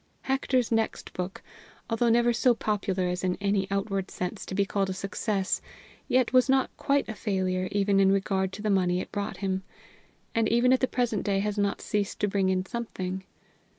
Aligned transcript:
Hector's 0.23 0.71
next 0.71 1.13
book, 1.13 1.43
although 1.87 2.09
never 2.09 2.33
so 2.33 2.55
popular 2.55 3.03
as 3.05 3.23
in 3.23 3.37
any 3.39 3.67
outward 3.69 4.09
sense 4.09 4.47
to 4.47 4.55
be 4.55 4.65
called 4.65 4.89
a 4.89 4.93
success, 4.95 5.61
yet 6.07 6.33
was 6.33 6.49
not 6.49 6.75
quite 6.75 7.07
a 7.07 7.13
failure 7.13 7.69
even 7.71 7.99
in 7.99 8.11
regard 8.11 8.51
to 8.53 8.63
the 8.63 8.71
money 8.71 8.99
it 8.99 9.11
brought 9.11 9.37
him, 9.37 9.61
and 10.33 10.49
even 10.49 10.73
at 10.73 10.79
the 10.79 10.87
present 10.87 11.21
day 11.23 11.37
has 11.37 11.55
not 11.59 11.81
ceased 11.81 12.19
to 12.21 12.27
bring 12.27 12.49
in 12.49 12.65
something. 12.65 13.25